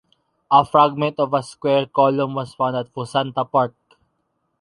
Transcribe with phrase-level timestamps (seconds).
[0.49, 3.75] A fragment of a square column was found at Fuensanta park.